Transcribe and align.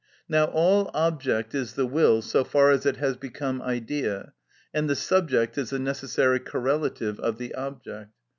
Now 0.27 0.45
all 0.45 0.89
object 0.95 1.53
is 1.53 1.75
the 1.75 1.85
will 1.85 2.23
so 2.23 2.43
far 2.43 2.71
as 2.71 2.87
it 2.87 2.97
has 2.97 3.17
become 3.17 3.61
idea, 3.61 4.33
and 4.73 4.89
the 4.89 4.95
subject 4.95 5.59
is 5.59 5.69
the 5.69 5.77
necessary 5.77 6.39
correlative 6.39 7.19
of 7.19 7.37
the 7.37 7.53
object. 7.53 8.09